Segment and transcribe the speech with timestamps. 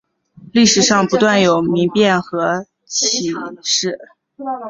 [0.51, 3.29] 历史上不断有民变和起
[3.61, 3.99] 事。